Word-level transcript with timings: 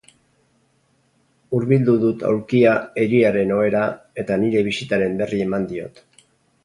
Hurbildu 1.57 1.93
dut 2.05 2.25
aulkia 2.31 2.73
eriaren 3.03 3.53
ohera, 3.59 3.83
eta 4.25 4.39
nire 4.45 4.65
bisitaren 4.71 5.21
berri 5.25 5.43
eman 5.51 5.69
diot. 5.75 6.03